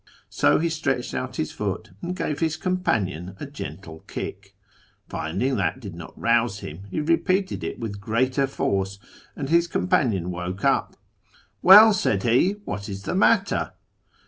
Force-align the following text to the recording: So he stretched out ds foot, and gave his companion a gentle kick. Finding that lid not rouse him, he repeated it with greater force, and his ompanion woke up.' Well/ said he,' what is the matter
So 0.31 0.57
he 0.57 0.67
stretched 0.67 1.13
out 1.13 1.33
ds 1.33 1.51
foot, 1.51 1.91
and 2.01 2.15
gave 2.15 2.39
his 2.39 2.57
companion 2.57 3.35
a 3.39 3.45
gentle 3.45 3.99
kick. 4.07 4.55
Finding 5.07 5.57
that 5.57 5.83
lid 5.83 5.93
not 5.93 6.19
rouse 6.19 6.61
him, 6.61 6.85
he 6.89 6.99
repeated 6.99 7.63
it 7.63 7.77
with 7.79 8.01
greater 8.01 8.47
force, 8.47 8.97
and 9.35 9.49
his 9.49 9.67
ompanion 9.67 10.31
woke 10.31 10.65
up.' 10.65 10.95
Well/ 11.61 11.93
said 11.93 12.23
he,' 12.23 12.53
what 12.65 12.89
is 12.89 13.03
the 13.03 13.13
matter 13.13 13.73